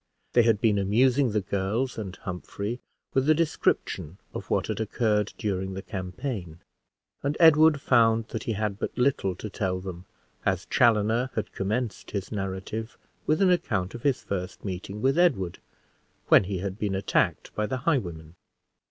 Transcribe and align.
They 0.33 0.41
had 0.41 0.59
been 0.59 0.79
amusing 0.79 1.29
the 1.29 1.41
girls 1.41 1.95
and 1.95 2.15
Humphrey 2.15 2.79
with 3.13 3.29
a 3.29 3.35
description 3.35 4.17
of 4.33 4.49
what 4.49 4.65
had 4.65 4.79
occurred 4.79 5.31
during 5.37 5.75
the 5.75 5.83
campaign, 5.83 6.57
and 7.21 7.37
Edward 7.39 7.79
found 7.79 8.27
that 8.29 8.41
he 8.45 8.53
had 8.53 8.79
but 8.79 8.97
little 8.97 9.35
to 9.35 9.47
tell 9.47 9.79
them, 9.79 10.05
as 10.43 10.65
Chaloner 10.65 11.29
had 11.35 11.51
commenced 11.53 12.09
his 12.09 12.31
narrative 12.31 12.97
with 13.27 13.43
an 13.43 13.51
account 13.51 13.93
of 13.93 14.01
his 14.01 14.23
first 14.23 14.65
meeting 14.65 15.03
with 15.03 15.19
Edward 15.19 15.59
when 16.29 16.45
he 16.45 16.57
had 16.57 16.79
been 16.79 16.95
attacked 16.95 17.53
by 17.53 17.67
the 17.67 17.77
highwaymen. 17.77 18.33